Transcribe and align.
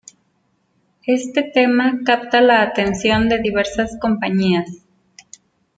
Este 1.05 1.43
tema 1.43 1.99
capta 2.03 2.41
la 2.41 2.63
atención 2.63 3.29
de 3.29 3.37
diversas 3.37 3.99
compañías. 4.01 4.67